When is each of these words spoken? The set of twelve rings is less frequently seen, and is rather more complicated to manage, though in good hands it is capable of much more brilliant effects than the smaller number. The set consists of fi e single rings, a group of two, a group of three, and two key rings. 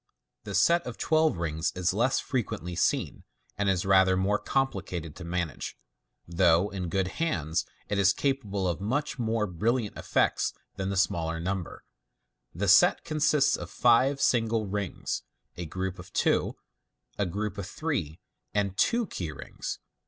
The 0.45 0.55
set 0.55 0.81
of 0.87 0.97
twelve 0.97 1.37
rings 1.37 1.71
is 1.75 1.93
less 1.93 2.19
frequently 2.19 2.75
seen, 2.75 3.23
and 3.55 3.69
is 3.69 3.85
rather 3.85 4.17
more 4.17 4.39
complicated 4.39 5.15
to 5.17 5.23
manage, 5.23 5.77
though 6.27 6.69
in 6.71 6.89
good 6.89 7.07
hands 7.09 7.67
it 7.87 7.99
is 7.99 8.11
capable 8.11 8.67
of 8.67 8.81
much 8.81 9.19
more 9.19 9.45
brilliant 9.45 9.95
effects 9.95 10.53
than 10.75 10.89
the 10.89 10.97
smaller 10.97 11.39
number. 11.39 11.83
The 12.51 12.67
set 12.67 13.03
consists 13.05 13.55
of 13.55 13.69
fi 13.69 14.11
e 14.11 14.15
single 14.15 14.65
rings, 14.65 15.21
a 15.55 15.67
group 15.67 15.99
of 15.99 16.11
two, 16.13 16.55
a 17.19 17.27
group 17.27 17.59
of 17.59 17.67
three, 17.67 18.19
and 18.55 18.75
two 18.75 19.05
key 19.05 19.31
rings. 19.31 19.77